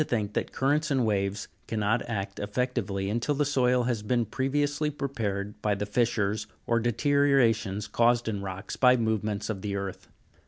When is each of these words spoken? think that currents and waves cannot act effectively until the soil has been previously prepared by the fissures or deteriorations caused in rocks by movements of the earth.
think 0.03 0.33
that 0.33 0.51
currents 0.51 0.89
and 0.89 1.05
waves 1.05 1.47
cannot 1.67 2.01
act 2.09 2.39
effectively 2.39 3.07
until 3.07 3.35
the 3.35 3.45
soil 3.45 3.83
has 3.83 4.01
been 4.01 4.25
previously 4.25 4.89
prepared 4.89 5.61
by 5.61 5.75
the 5.75 5.85
fissures 5.85 6.47
or 6.65 6.79
deteriorations 6.79 7.85
caused 7.85 8.27
in 8.27 8.41
rocks 8.41 8.75
by 8.75 8.97
movements 8.97 9.47
of 9.47 9.61
the 9.61 9.75
earth. 9.75 10.07